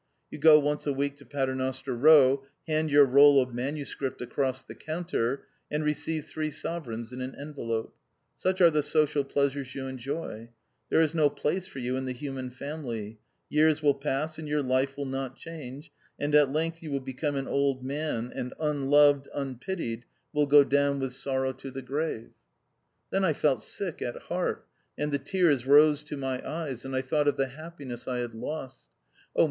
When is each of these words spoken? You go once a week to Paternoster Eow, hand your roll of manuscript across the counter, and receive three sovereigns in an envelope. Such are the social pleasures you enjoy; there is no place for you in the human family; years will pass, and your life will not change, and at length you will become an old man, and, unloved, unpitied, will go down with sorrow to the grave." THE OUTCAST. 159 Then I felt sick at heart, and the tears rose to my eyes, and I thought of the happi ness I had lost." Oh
You 0.31 0.39
go 0.39 0.57
once 0.57 0.87
a 0.87 0.93
week 0.93 1.17
to 1.17 1.27
Paternoster 1.27 1.95
Eow, 1.95 2.41
hand 2.65 2.89
your 2.89 3.05
roll 3.05 3.39
of 3.39 3.53
manuscript 3.53 4.19
across 4.19 4.63
the 4.63 4.73
counter, 4.73 5.45
and 5.69 5.83
receive 5.85 6.25
three 6.25 6.49
sovereigns 6.49 7.13
in 7.13 7.21
an 7.21 7.35
envelope. 7.35 7.95
Such 8.35 8.61
are 8.61 8.71
the 8.71 8.81
social 8.81 9.23
pleasures 9.23 9.75
you 9.75 9.85
enjoy; 9.85 10.49
there 10.89 11.03
is 11.03 11.13
no 11.13 11.29
place 11.29 11.67
for 11.67 11.77
you 11.77 11.97
in 11.97 12.05
the 12.05 12.13
human 12.13 12.49
family; 12.49 13.19
years 13.47 13.83
will 13.83 13.93
pass, 13.93 14.39
and 14.39 14.47
your 14.47 14.63
life 14.63 14.97
will 14.97 15.05
not 15.05 15.35
change, 15.35 15.91
and 16.19 16.33
at 16.33 16.51
length 16.51 16.81
you 16.81 16.89
will 16.89 16.99
become 16.99 17.35
an 17.35 17.47
old 17.47 17.83
man, 17.85 18.31
and, 18.33 18.55
unloved, 18.59 19.27
unpitied, 19.35 20.05
will 20.33 20.47
go 20.47 20.63
down 20.63 20.99
with 20.99 21.13
sorrow 21.13 21.53
to 21.53 21.69
the 21.69 21.83
grave." 21.83 22.31
THE 23.11 23.17
OUTCAST. 23.19 23.21
159 23.21 23.21
Then 23.21 23.23
I 23.23 23.39
felt 23.39 23.63
sick 23.63 24.01
at 24.01 24.27
heart, 24.29 24.65
and 24.97 25.11
the 25.11 25.19
tears 25.19 25.67
rose 25.67 26.01
to 26.05 26.17
my 26.17 26.41
eyes, 26.43 26.83
and 26.85 26.95
I 26.95 27.03
thought 27.03 27.27
of 27.27 27.37
the 27.37 27.49
happi 27.49 27.85
ness 27.85 28.07
I 28.07 28.17
had 28.17 28.33
lost." 28.33 28.79
Oh 29.35 29.39